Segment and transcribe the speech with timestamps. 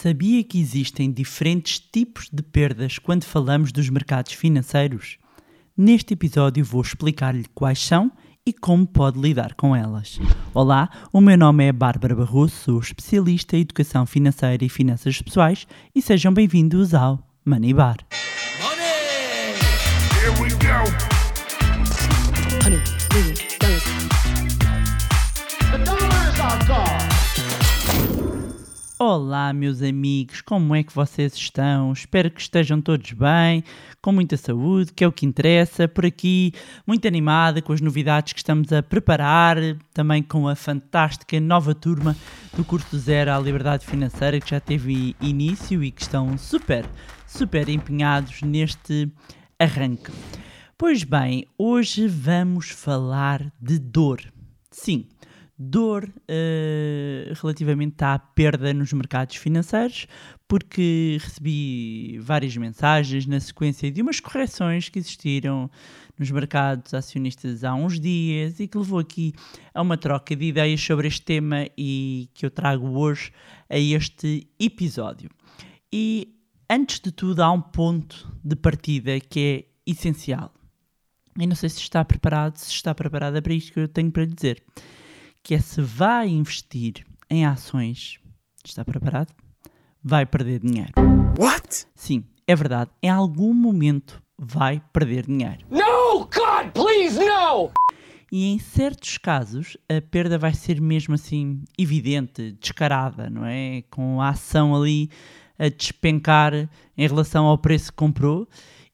[0.00, 5.18] Sabia que existem diferentes tipos de perdas quando falamos dos mercados financeiros?
[5.76, 8.12] Neste episódio vou explicar-lhe quais são
[8.46, 10.20] e como pode lidar com elas.
[10.54, 15.66] Olá, o meu nome é Bárbara Barroso, sou especialista em educação financeira e finanças pessoais
[15.92, 17.96] e sejam bem-vindos ao Money Bar.
[18.62, 19.58] Money!
[20.14, 20.84] Here we go!
[22.64, 22.97] Honey,
[29.00, 31.92] Olá, meus amigos, como é que vocês estão?
[31.92, 33.62] Espero que estejam todos bem,
[34.02, 35.86] com muita saúde, que é o que interessa.
[35.86, 36.52] Por aqui,
[36.84, 39.56] muito animada com as novidades que estamos a preparar,
[39.94, 42.16] também com a fantástica nova turma
[42.56, 46.84] do curso Zero à Liberdade Financeira, que já teve início e que estão super,
[47.24, 49.08] super empenhados neste
[49.60, 50.10] arranque.
[50.76, 54.20] Pois bem, hoje vamos falar de dor.
[54.72, 55.06] Sim,
[55.58, 60.06] dor eh, relativamente à perda nos mercados financeiros,
[60.46, 65.68] porque recebi várias mensagens na sequência de umas correções que existiram
[66.16, 69.32] nos mercados acionistas há uns dias e que levou aqui
[69.74, 73.32] a uma troca de ideias sobre este tema e que eu trago hoje
[73.68, 75.28] a este episódio.
[75.92, 76.36] E
[76.70, 80.54] antes de tudo, há um ponto de partida que é essencial.
[81.36, 84.24] E não sei se está preparado, se está preparada para isto que eu tenho para
[84.24, 84.62] dizer
[85.48, 88.20] que é se vai investir em ações,
[88.62, 89.32] está preparado?
[90.04, 90.92] Vai perder dinheiro.
[91.38, 91.86] What?
[91.94, 92.90] Sim, é verdade.
[93.02, 95.64] Em algum momento vai perder dinheiro.
[95.70, 96.26] No!
[96.26, 97.70] God, please, no!
[98.30, 103.84] E em certos casos a perda vai ser mesmo assim evidente, descarada, não é?
[103.90, 105.08] Com a ação ali
[105.58, 106.52] a despencar
[106.94, 108.46] em relação ao preço que comprou.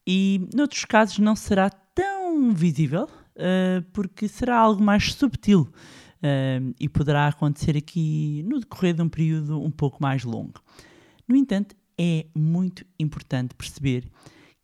[0.06, 5.68] E noutros casos não será tão visível, uh, porque será algo mais subtil.
[6.24, 10.54] Uh, e poderá acontecer aqui no decorrer de um período um pouco mais longo.
[11.28, 14.10] No entanto, é muito importante perceber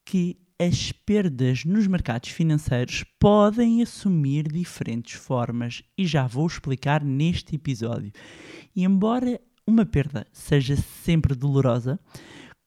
[0.06, 7.56] que as perdas nos mercados financeiros podem assumir diferentes formas e já vou explicar neste
[7.56, 8.12] episódio.
[8.74, 11.98] E embora uma perda seja sempre dolorosa,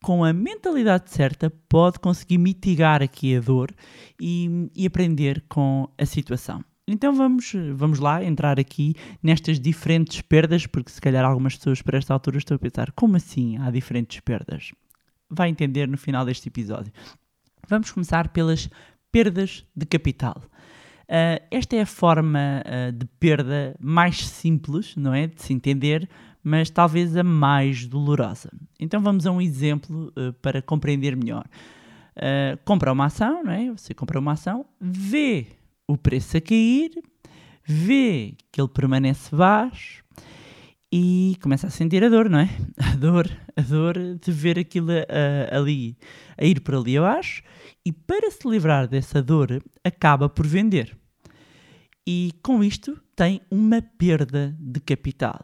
[0.04, 3.72] com a mentalidade certa pode conseguir mitigar aqui a dor
[4.20, 6.64] e, e aprender com a situação.
[6.88, 11.98] Então vamos, vamos lá entrar aqui nestas diferentes perdas, porque se calhar algumas pessoas para
[11.98, 14.72] esta altura estão a pensar como assim há diferentes perdas?
[15.30, 16.92] Vai entender no final deste episódio.
[17.70, 18.70] Vamos começar pelas
[19.12, 20.42] perdas de capital.
[21.04, 25.28] Uh, esta é a forma uh, de perda mais simples, não é?
[25.28, 26.10] De se entender,
[26.44, 28.52] mas talvez a mais dolorosa.
[28.78, 31.46] Então vamos a um exemplo uh, para compreender melhor.
[32.66, 33.72] compra uma ação, não é?
[33.72, 35.48] Você compra uma ação, vê
[35.94, 36.92] o preço a cair,
[37.64, 40.04] vê que ele permanece baixo
[40.92, 42.50] e começa a sentir a dor, não é?
[42.78, 43.28] A dor,
[43.58, 44.92] a dor de ver aquilo
[45.52, 45.98] ali,
[46.38, 47.42] a ir por ali abaixo
[47.86, 50.96] e para se livrar dessa dor acaba por vender.
[52.08, 55.40] E com isto tem uma perda de capital.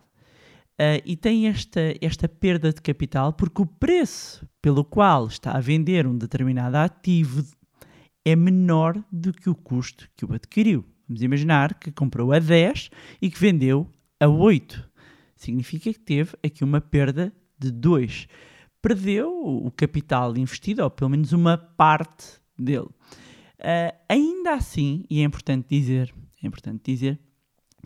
[0.80, 5.60] Uh, e tem esta, esta perda de capital porque o preço pelo qual está a
[5.60, 7.44] vender um determinado ativo
[8.30, 10.86] é menor do que o custo que o adquiriu.
[11.08, 12.92] Vamos imaginar que comprou a 10
[13.22, 14.88] e que vendeu a 8.
[15.36, 18.28] Significa que teve aqui uma perda de 2.
[18.82, 22.90] Perdeu o capital investido, ou pelo menos uma parte dele.
[23.60, 27.20] Uh, ainda assim, e é importante dizer, é importante dizer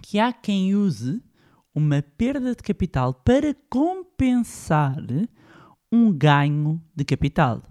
[0.01, 1.23] que há quem use
[1.73, 4.97] uma perda de capital para compensar
[5.91, 7.63] um ganho de capital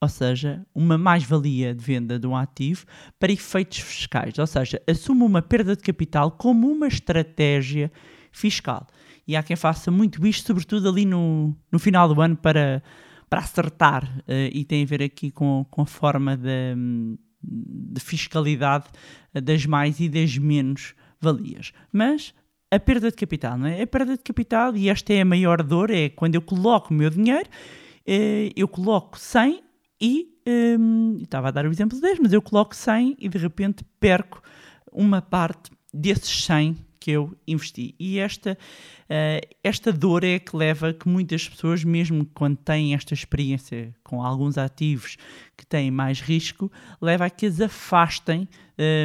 [0.00, 2.86] ou seja, uma mais-valia de venda de um ativo
[3.18, 7.90] para efeitos fiscais, ou seja, assume uma perda de capital como uma estratégia
[8.30, 8.86] fiscal.
[9.26, 12.82] E há quem faça muito isto, sobretudo ali no, no final do ano, para,
[13.28, 16.74] para acertar, uh, e tem a ver aqui com, com a forma de,
[17.42, 18.86] de fiscalidade
[19.34, 21.72] das mais e das menos valias.
[21.92, 22.32] Mas
[22.70, 23.82] a perda de capital, não é?
[23.82, 26.96] A perda de capital, e esta é a maior dor, é quando eu coloco o
[26.96, 29.67] meu dinheiro, uh, eu coloco 100
[30.00, 30.28] e
[30.78, 33.84] um, estava a dar o exemplo de 10, mas eu coloco 100 e de repente
[34.00, 34.42] perco
[34.92, 37.94] uma parte desses 100 que eu investi.
[37.98, 43.14] E esta, uh, esta dor é que leva que muitas pessoas, mesmo quando têm esta
[43.14, 45.16] experiência com alguns ativos
[45.56, 48.48] que têm mais risco, leva a que as afastem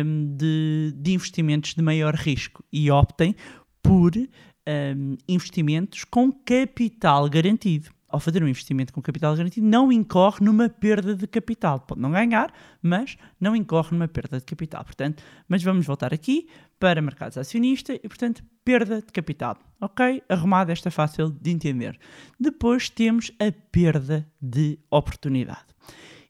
[0.03, 3.35] um, de, de investimentos de maior risco e optem
[3.81, 7.89] por um, investimentos com capital garantido.
[8.13, 11.79] Ao fazer um investimento com capital garantido, não incorre numa perda de capital.
[11.79, 14.85] Pode não ganhar, mas não incorre numa perda de capital.
[14.85, 16.47] Portanto, mas vamos voltar aqui
[16.79, 19.57] para mercados acionistas e, portanto, perda de capital.
[19.81, 20.21] Ok?
[20.29, 21.99] Arrumado, esta fácil de entender.
[22.39, 25.65] Depois temos a perda de oportunidade.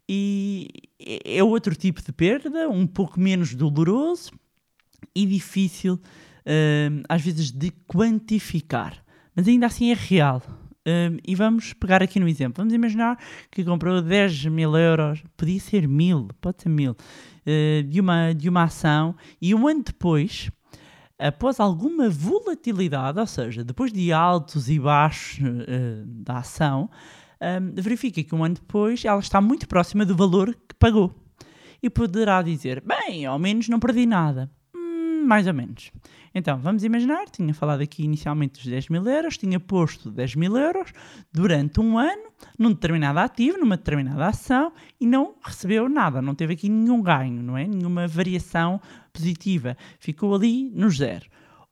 [0.08, 0.70] E
[1.26, 4.32] é outro tipo de perda, um pouco menos doloroso
[5.14, 6.00] e difícil,
[6.48, 9.04] hum, às vezes, de quantificar.
[9.36, 10.42] Mas ainda assim é real.
[10.86, 12.56] Um, e vamos pegar aqui no exemplo.
[12.58, 13.18] Vamos imaginar
[13.50, 18.50] que comprou 10 mil euros, podia ser mil, pode ser mil, uh, de, uma, de
[18.50, 20.52] uma ação e um ano depois,
[21.18, 26.90] após alguma volatilidade, ou seja, depois de altos e baixos uh, da ação,
[27.42, 31.16] um, verifica que um ano depois ela está muito próxima do valor que pagou.
[31.82, 34.50] E poderá dizer: bem, ao menos não perdi nada.
[35.24, 35.92] Mais ou menos.
[36.36, 40.58] Então, vamos imaginar, tinha falado aqui inicialmente dos 10 mil euros, tinha posto 10 mil
[40.58, 40.92] euros
[41.32, 42.24] durante um ano
[42.58, 47.42] num determinado ativo, numa determinada ação e não recebeu nada, não teve aqui nenhum ganho,
[47.42, 47.68] não é?
[47.68, 48.82] Nenhuma variação
[49.14, 51.26] positiva, ficou ali no zero.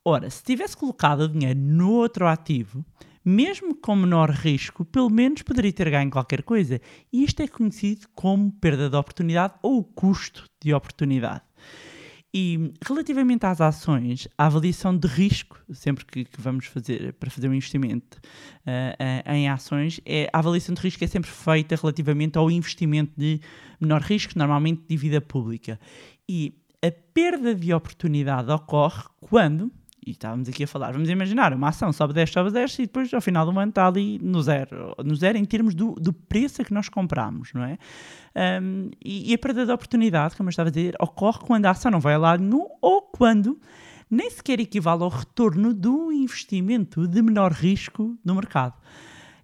[0.05, 2.85] Ora, se tivesse colocado o dinheiro no outro ativo,
[3.23, 6.81] mesmo com menor risco, pelo menos poderia ter ganho qualquer coisa.
[7.13, 11.41] E isto é conhecido como perda de oportunidade ou custo de oportunidade.
[12.33, 17.49] E relativamente às ações, a avaliação de risco, sempre que, que vamos fazer para fazer
[17.49, 18.19] um investimento
[18.65, 23.11] uh, uh, em ações, é, a avaliação de risco é sempre feita relativamente ao investimento
[23.17, 23.41] de
[23.81, 25.77] menor risco, normalmente dívida pública.
[26.27, 29.69] E a perda de oportunidade ocorre quando
[30.05, 33.13] e estávamos aqui a falar, vamos imaginar, uma ação sobe 10, sobe 10 e depois
[33.13, 36.61] ao final do ano está ali no zero, no zero em termos do, do preço
[36.61, 37.77] a que nós compramos, não é?
[38.61, 41.71] Um, e, e, a perda de oportunidade, como eu estava a dizer, ocorre quando a
[41.71, 43.59] ação não vai a lado nenhum ou quando
[44.09, 48.73] nem sequer equivale ao retorno do investimento de menor risco no mercado.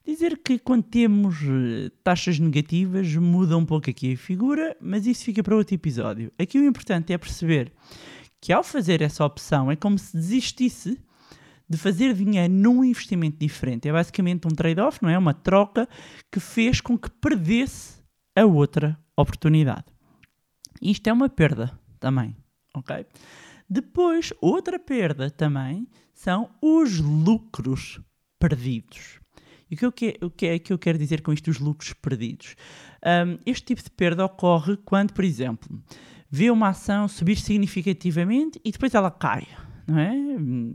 [0.06, 5.26] Dizer que quando temos eh, taxas negativas muda um pouco aqui a figura, mas isso
[5.26, 6.32] fica para outro episódio.
[6.40, 7.74] Aqui o importante é perceber
[8.42, 11.00] que ao fazer essa opção é como se desistisse
[11.70, 13.88] de fazer dinheiro num investimento diferente.
[13.88, 15.18] É basicamente um trade-off, não é?
[15.18, 15.88] Uma troca
[16.32, 18.02] que fez com que perdesse
[18.36, 19.86] a outra oportunidade.
[20.82, 22.36] Isto é uma perda também,
[22.74, 23.06] ok?
[23.70, 28.00] Depois, outra perda também são os lucros
[28.40, 29.20] perdidos.
[29.70, 31.92] E o que, que, o que é que eu quero dizer com isto, os lucros
[31.94, 32.56] perdidos?
[33.04, 35.84] Um, este tipo de perda ocorre quando, por exemplo,
[36.30, 39.48] vê uma ação subir significativamente e depois ela cai.
[39.88, 40.14] Não, é?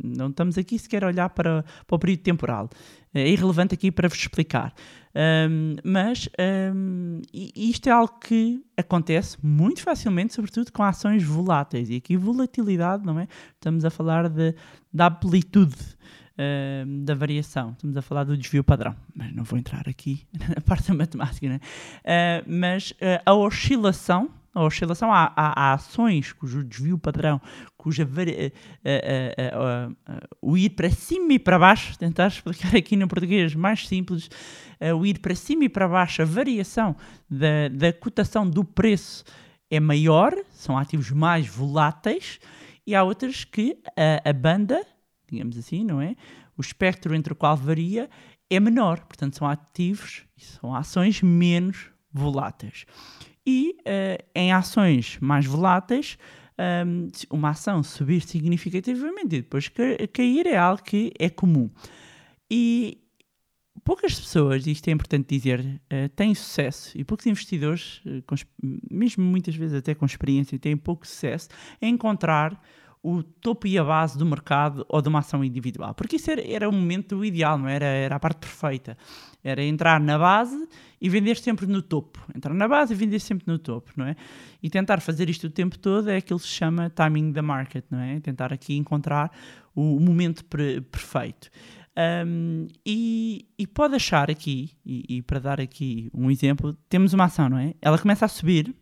[0.02, 2.70] não estamos aqui sequer a olhar para, para o período temporal.
[3.12, 4.72] É irrelevante aqui para vos explicar.
[5.14, 6.30] Um, mas
[6.74, 11.90] um, isto é algo que acontece muito facilmente, sobretudo com ações voláteis.
[11.90, 13.28] E aqui volatilidade, não é?
[13.54, 14.54] Estamos a falar de,
[14.90, 17.72] da amplitude uh, da variação.
[17.72, 18.96] Estamos a falar do desvio padrão.
[19.14, 21.60] Mas não vou entrar aqui na parte da matemática, né?
[22.00, 27.40] Uh, mas uh, a oscilação a oscilação, há, há, há, ações cujo desvio padrão,
[27.76, 28.52] cuja vari,
[28.84, 29.96] uh,
[30.40, 34.28] o ir para cima e para baixo, tentar explicar aqui no português mais simples,
[34.98, 36.96] o ir para cima e para baixo, a variação
[37.30, 39.24] da, da cotação do preço
[39.70, 42.38] é maior, são ativos mais voláteis,
[42.86, 44.84] e há outras que a, a banda,
[45.30, 46.14] digamos assim, não é?
[46.58, 48.10] O espectro entre o qual varia
[48.50, 52.84] é menor, portanto são ativos, são ações menos voláteis.
[53.46, 56.16] E uh, em ações mais voláteis,
[56.86, 59.70] um, uma ação subir significativamente e depois
[60.12, 61.70] cair é algo que é comum.
[62.50, 62.98] E
[63.84, 68.22] poucas pessoas, isto é importante dizer, uh, têm sucesso e poucos investidores, uh,
[68.90, 71.48] mesmo muitas vezes até com experiência, têm pouco sucesso
[71.80, 72.60] em encontrar
[73.02, 75.92] o topo e a base do mercado ou de uma ação individual.
[75.94, 77.84] Porque isso era, era o momento ideal, não era?
[77.84, 78.96] Era a parte perfeita.
[79.42, 80.68] Era entrar na base
[81.00, 82.24] e vender sempre no topo.
[82.34, 84.14] Entrar na base e vender sempre no topo, não é?
[84.62, 87.84] E tentar fazer isto o tempo todo é aquilo que se chama timing the market,
[87.90, 88.20] não é?
[88.20, 89.32] Tentar aqui encontrar
[89.74, 91.50] o momento perfeito.
[92.26, 97.24] Um, e, e, pode achar aqui, e, e, para dar aqui um exemplo, temos uma
[97.24, 97.74] ação, não é?
[97.82, 98.74] Ela começa a subir,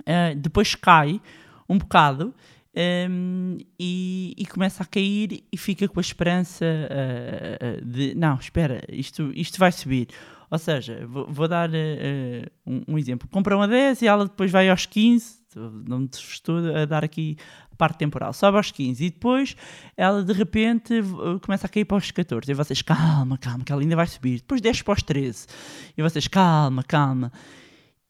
[0.00, 1.20] uh, depois cai
[1.68, 2.34] um bocado
[2.74, 8.82] um, e, e, começa a cair e fica com a esperança uh, de não, espera,
[8.88, 10.08] isto, isto vai subir.
[10.50, 14.50] Ou seja, vou, vou dar uh, um, um, exemplo: compra uma 10 e ela depois
[14.50, 15.42] vai aos 15.
[15.86, 17.36] Não estou a dar aqui
[17.70, 19.54] a parte temporal, sobe aos 15 e depois
[19.94, 20.94] ela de repente
[21.42, 22.50] começa a cair para os 14.
[22.50, 24.38] E vocês, calma, calma, que ela ainda vai subir.
[24.38, 25.46] Depois desce para os 13
[25.94, 27.30] e vocês, calma, calma.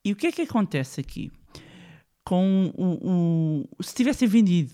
[0.05, 1.33] E o que é que acontece aqui?
[2.25, 4.73] Com o, o, se tivessem vendido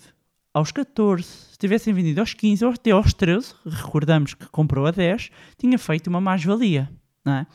[0.52, 4.90] aos 14, se tivessem vendido aos 15 ou até aos 13, recordamos que comprou a
[4.90, 6.90] 10, tinha feito uma mais-valia.
[7.26, 7.46] é?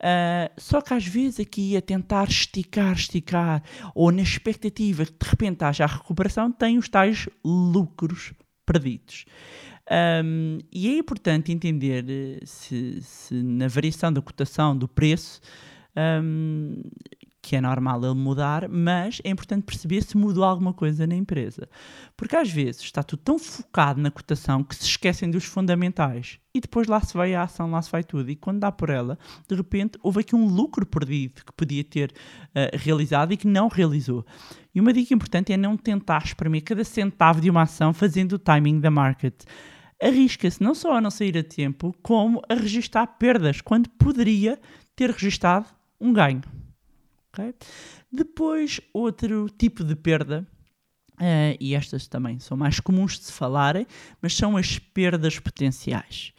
[0.00, 3.62] Ah, só que às vezes aqui a tentar esticar, esticar,
[3.94, 8.32] ou na expectativa que de repente haja a recuperação, tem os tais lucros
[8.64, 9.24] perdidos.
[9.90, 15.40] Um, e é importante entender eh, se, se na variação da cotação do preço
[15.96, 16.82] um,
[17.40, 21.68] que é normal ele mudar, mas é importante perceber se mudou alguma coisa na empresa.
[22.16, 26.60] Porque às vezes está tudo tão focado na cotação que se esquecem dos fundamentais e
[26.60, 28.30] depois lá se vai a ação, lá se vai tudo.
[28.30, 29.18] E quando dá por ela,
[29.48, 33.68] de repente houve aqui um lucro perdido que podia ter uh, realizado e que não
[33.68, 34.26] realizou.
[34.74, 38.38] E uma dica importante é não tentar espremer cada centavo de uma ação fazendo o
[38.38, 39.44] timing da market
[40.00, 44.58] arrisca-se não só a não sair a tempo, como a registar perdas, quando poderia
[44.94, 45.66] ter registado
[46.00, 46.42] um ganho.
[47.38, 47.54] Ok?
[48.10, 50.46] Depois, outro tipo de perda,
[51.20, 53.86] eh, e estas também são mais comuns de se falarem,
[54.20, 56.32] mas são as perdas potenciais.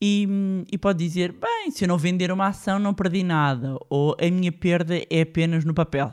[0.00, 0.28] E,
[0.70, 4.30] e pode dizer, bem, se eu não vender uma ação não perdi nada, ou a
[4.30, 6.12] minha perda é apenas no papel.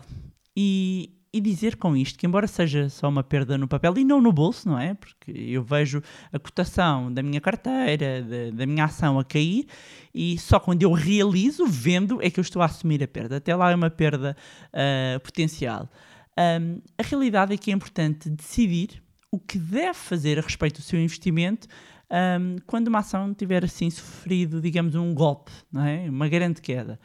[0.55, 4.21] E, e dizer com isto que, embora seja só uma perda no papel e não
[4.21, 4.93] no bolso, não é?
[4.93, 9.65] Porque eu vejo a cotação da minha carteira, da, da, minha ação a cair
[10.13, 13.37] e só quando eu realizo, vendo, é que eu estou a assumir a perda.
[13.37, 14.37] Até lá é uma perda
[14.67, 15.89] uh, potencial.
[16.37, 20.83] Um, a realidade é que é importante decidir o que deve fazer a respeito do
[20.83, 21.67] seu investimento
[22.13, 26.07] um, quando uma ação tiver assim sofrido, digamos, um golpe, não é?
[26.07, 26.99] uma grande queda.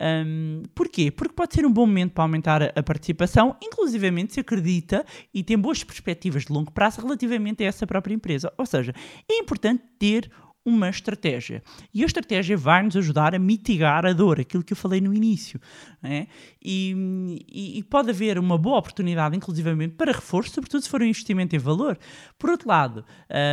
[0.00, 1.10] Um, porquê?
[1.10, 5.56] Porque pode ser um bom momento para aumentar a, participação, inclusivamente se acredita e tem
[5.56, 8.52] boas perspectivas de longo prazo relativamente a essa própria empresa.
[8.58, 8.92] Ou seja,
[9.28, 10.30] é importante ter
[10.66, 11.62] uma estratégia.
[11.92, 15.12] E a estratégia vai nos ajudar a mitigar a dor, aquilo que eu falei no
[15.12, 15.60] início.
[16.02, 16.26] É?
[16.62, 21.04] E, e, e, pode haver uma boa oportunidade, inclusivamente, para reforço, sobretudo se for um
[21.04, 21.98] investimento em valor.
[22.38, 23.04] Por outro lado,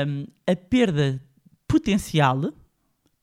[0.08, 1.22] um, a perda
[1.68, 2.54] potencial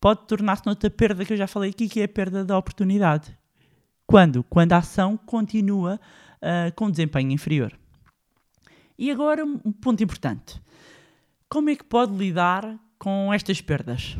[0.00, 3.37] pode tornar-se noutra perda que eu já falei aqui, que é a perda da oportunidade.
[4.07, 4.43] Quando?
[4.45, 6.00] Quando a ação continua
[6.37, 7.78] uh, com desempenho inferior.
[8.99, 10.61] E agora, um ponto importante.
[11.49, 14.17] Como é que pode lidar com estas perdas?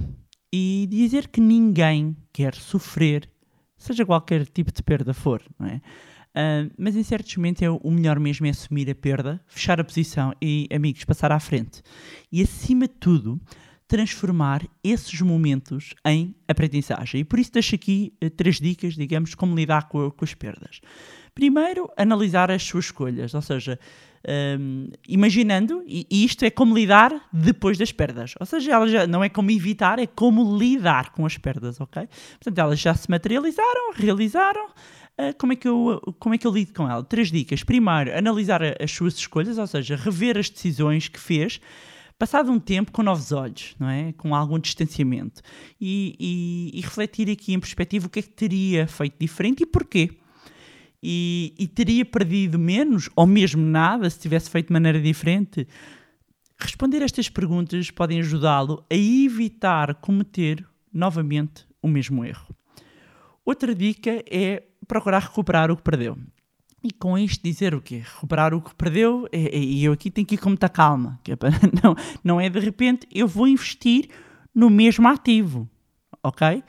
[0.53, 3.29] E dizer que ninguém quer sofrer,
[3.77, 5.81] seja qualquer tipo de perda for, não é?
[6.29, 9.85] Uh, mas em certos momentos é o melhor mesmo é assumir a perda, fechar a
[9.85, 11.83] posição e, amigos, passar à frente.
[12.31, 13.41] E acima de tudo,
[13.89, 17.23] transformar esses momentos em aprendizagem.
[17.23, 20.81] E por isso deixo aqui uh, três dicas, digamos, como lidar com, com, as perdas.
[21.35, 23.79] Primeiro, analisar as suas escolhas, ou seja,
[24.61, 28.35] um, imaginando, e, e, isto é como lidar depois das perdas.
[28.39, 32.07] Ou seja, ela já não é como evitar, é como lidar com as perdas, ok?
[32.33, 34.67] Portanto, elas já se materializaram, realizaram.
[34.67, 37.03] Uh, como, é que eu, como é que eu lido com ela?
[37.03, 37.65] Três dicas.
[37.65, 41.59] Primeiro, analisar as suas escolhas, ou seja, rever as decisões que fez
[42.19, 44.13] passado um tempo com novos olhos, não é?
[44.15, 45.41] Com algum distanciamento.
[45.81, 49.67] E, e, e refletir aqui em perspectiva o que é que teria feito diferente e
[49.67, 50.11] porquê.
[51.01, 55.69] E, e, teria perdido menos ou mesmo nada se tivesse feito de maneira diferente?
[56.59, 62.53] Responder estas perguntas podem ajudá-lo a evitar cometer novamente o mesmo erro.
[63.45, 66.19] Outra dica é procurar recuperar o que perdeu.
[66.83, 68.03] E com isto dizer o quê?
[68.05, 71.37] Recuperar o que perdeu, e, eu aqui tenho que ir com muita calma, que é
[71.37, 71.51] para,
[71.83, 74.09] não, não é de repente eu vou investir
[74.55, 75.69] no mesmo ativo,
[76.23, 76.63] ok?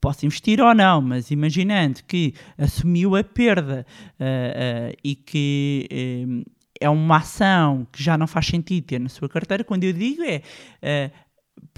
[0.00, 3.84] Posso investir ou não, mas imaginando que assumiu a perda
[4.18, 9.08] uh, uh, e que uh, é uma ação que já não faz sentido ter na
[9.08, 10.42] sua carteira, quando eu digo é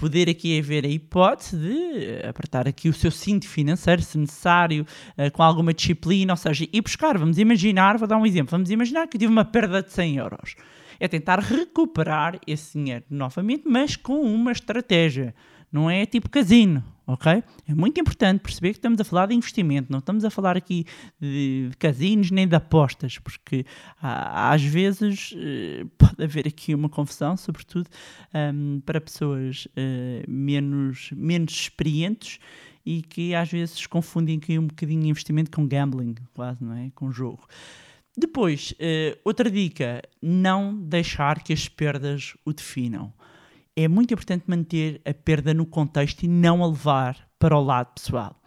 [0.03, 4.85] poder aqui haver a hipótese de apertar aqui o seu cinto financeiro, se necessário,
[5.17, 8.69] uh, com alguma disciplina, ou seja, ir buscar, vamos imaginar, vou dar um exemplo, vamos
[8.69, 10.55] imaginar que eu tive uma perda de 100 euros.
[10.99, 15.33] É tentar recuperar esse dinheiro novamente, mas com uma estratégia.
[15.73, 17.43] Não é tipo casino, ok?
[17.67, 20.85] É muito importante perceber que estamos a falar de investimento, não estamos a falar aqui
[21.19, 23.65] de casinos nem de apostas, porque
[23.99, 27.89] às vezes eh, pode haver aqui uma confusão, sobretudo
[28.53, 32.39] um, para pessoas uh, menos, menos experientes
[32.85, 36.91] e que às vezes confundem aqui um bocadinho investimento com gambling, quase, não é?
[36.93, 37.47] Com jogo.
[38.15, 43.11] Depois, uh, outra dica: não deixar que as perdas o definam
[43.75, 47.93] é muito importante manter a perda no contexto e não a levar para o lado
[47.93, 48.39] pessoal.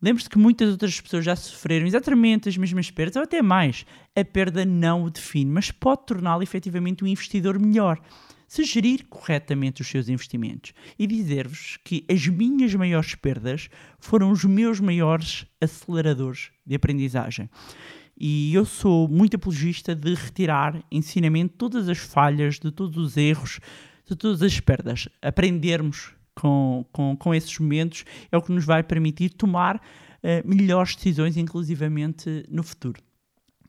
[0.00, 3.84] Lembre-se que muitas outras pessoas já sofreram exatamente as mesmas perdas, ou até mais.
[4.14, 8.00] A perda não o define, mas pode torná-lo efetivamente um investidor melhor
[8.46, 10.72] se gerir corretamente os seus investimentos.
[10.98, 17.50] E dizer-vos que as minhas maiores perdas foram os meus maiores aceleradores de aprendizagem.
[18.18, 23.16] E eu sou muito apologista de retirar ensinamento de todas as falhas, de todos os
[23.16, 23.60] erros,
[24.08, 28.82] de todas as perdas, aprendermos com, com, com esses momentos é o que nos vai
[28.82, 29.82] permitir tomar
[30.22, 33.00] eh, melhores decisões, inclusivamente no futuro.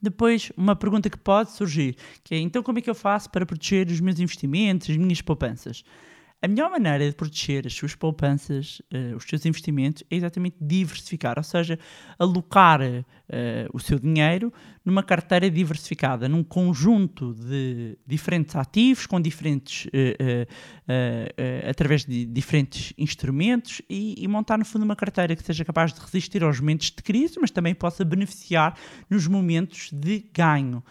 [0.00, 3.44] Depois, uma pergunta que pode surgir, que é então como é que eu faço para
[3.44, 5.84] proteger os meus investimentos, as minhas poupanças?
[6.42, 11.36] A melhor maneira de proteger as suas poupanças, uh, os seus investimentos, é exatamente diversificar,
[11.36, 11.78] ou seja,
[12.18, 13.04] alocar uh,
[13.74, 14.50] o seu dinheiro
[14.82, 23.82] numa carteira diversificada, num conjunto de diferentes ativos, com diferentes, uh, através de diferentes instrumentos
[23.88, 27.02] e, e, montar no fundo uma carteira que seja capaz de resistir aos momentos de
[27.02, 28.74] crise, mas também possa beneficiar
[29.10, 30.82] nos momentos de ganho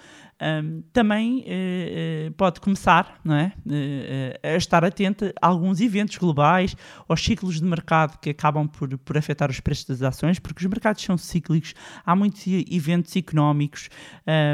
[0.94, 3.52] também uh, uh, pode começar não é?
[3.66, 6.76] Uh, a estar atento a alguns eventos globais,
[7.08, 10.70] aos ciclos de mercado que acabam por, por afetar os preços das ações, porque os
[10.70, 11.74] mercados são cíclicos,
[12.06, 13.90] há muitos eventos económicos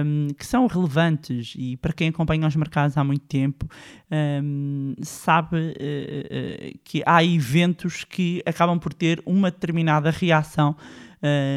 [0.03, 3.67] um, que são relevantes e para quem acompanha os mercados há muito tempo
[4.11, 5.75] um, sabe
[6.83, 10.75] que há eventos que acabam por ter uma determinada reação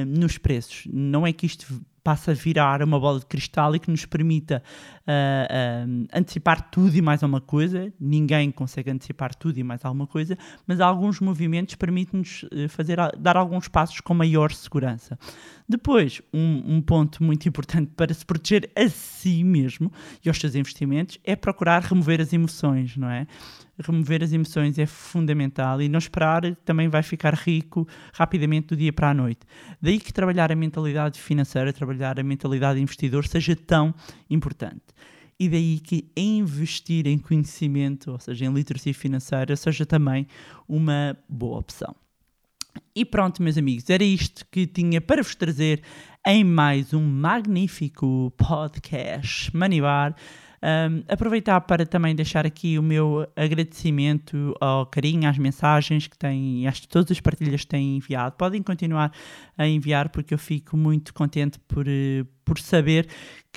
[0.06, 0.86] nos preços.
[0.90, 1.66] Não é que isto
[2.08, 4.62] passa a virar uma bola de cristal e que nos permita
[5.08, 7.92] uh, antecipar tudo e mais alguma coisa.
[7.98, 10.36] Ninguém consegue antecipar tudo e mais alguma coisa,
[10.66, 15.18] mas alguns movimentos permitem-nos uh, fazer, dar alguns passos com maior segurança.
[15.68, 19.92] Depois, um, um, ponto muito importante para se proteger a si mesmo
[20.24, 23.26] e aos seus investimentos é procurar remover as emoções, não é?
[23.80, 28.92] remover as emoções é fundamental e não esperar também vai ficar rico rapidamente do dia
[28.92, 29.40] para a noite.
[29.80, 33.94] Daí que trabalhar a mentalidade financeira, trabalhar a mentalidade investidor seja tão
[34.28, 34.82] importante.
[35.40, 40.26] E daí que investir em conhecimento, ou seja, em literacia financeira, seja também
[40.68, 41.94] uma boa opção.
[42.94, 45.82] E pronto, meus amigos, era isto que tinha para vos trazer
[46.26, 50.14] em mais um magnífico podcast Money Bar.
[50.60, 56.66] Um, aproveitar para também deixar aqui o meu agradecimento ao carinho, às mensagens que têm,
[56.66, 58.34] às todas as partilhas que têm enviado.
[58.36, 59.12] Podem continuar
[59.56, 63.06] a enviar porque eu fico muito contente por, eh, por saber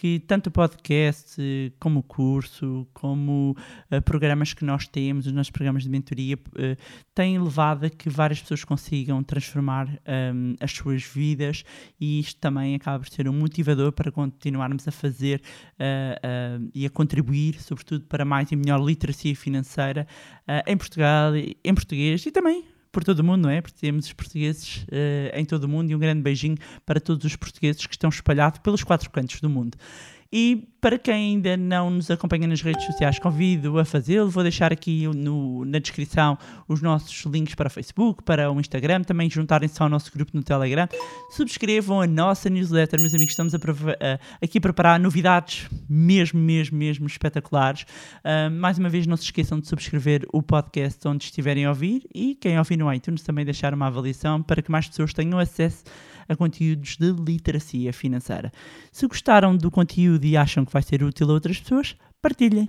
[0.02, 1.40] que tanto o podcast
[1.80, 3.56] como o curso, como
[3.92, 6.76] uh, programas que nós temos, os nossos programas de mentoria, uh,
[7.14, 11.64] têm levado a que várias pessoas consigam transformar um, ehm, as suas vidas
[12.00, 15.40] e isto também acaba por ser um motivador para continuarmos a fazer
[15.76, 20.08] uh, e a contribuir, sobretudo, para mais e melhor literacia financeira
[20.66, 23.62] em Portugal, em português e também por todo o mundo, não é?
[23.62, 27.26] Porque temos os portugueses uh, em todo o mundo e um grande beijinho para todos
[27.26, 29.78] os portugueses que estão espalhados pelos quatro cantos do mundo.
[30.34, 34.30] E para quem ainda não nos acompanha nas redes sociais, convido a fazê-lo.
[34.30, 36.38] Vou deixar aqui no, na descrição
[36.70, 40.88] os nossos links para Facebook, para o Instagram, também juntarem-se ao nosso grupo no Telegram.
[41.32, 43.34] Subscrevam a nossa newsletter, meus amigos.
[43.34, 47.84] Estamos a, a, aqui a preparar novidades mesmo, mesmo, mesmo espetaculares.
[48.24, 52.08] Uh, mais uma vez, não se esqueçam de subscrever o podcast onde estiverem a ouvir
[52.16, 55.84] e quem ouvir no iTunes também deixar uma avaliação para que mais pessoas tenham acesso
[56.28, 58.52] a conteúdos de literacia financeira.
[58.92, 62.68] Se gostaram do conteúdo e acham que vai ser útil a outras pessoas, partilhem.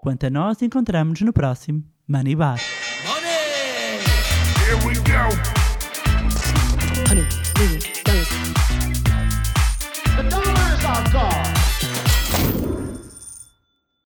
[0.00, 2.60] Quanto a nós, encontramos-nos no próximo Money Bar.
[3.06, 3.34] Money!
[4.64, 5.64] Here we go.
[7.08, 7.93] Honey,